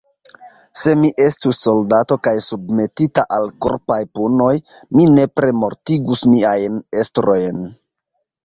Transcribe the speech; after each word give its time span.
Se 0.83 0.93
mi 1.01 1.09
estus 1.25 1.59
soldato 1.65 2.17
kaj 2.27 2.33
submetita 2.45 3.25
al 3.37 3.45
korpaj 3.67 3.99
punoj, 4.21 4.51
mi 5.01 5.07
nepre 5.19 5.53
mortigus 5.61 6.27
miajn 6.35 6.83
estrojn. 7.05 7.63